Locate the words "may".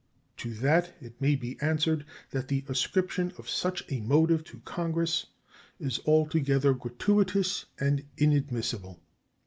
1.21-1.35